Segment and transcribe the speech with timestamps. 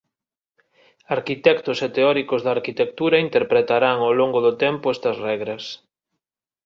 [1.15, 5.63] Arquitectos e teóricos da arquitectura interpretarán ao longo do tempo estas regras.